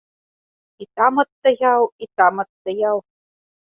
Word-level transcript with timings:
І 0.85 0.87
там 0.95 1.13
адстаяў, 1.25 1.81
і 2.05 2.11
там 2.17 2.33
адстаяў. 2.49 2.97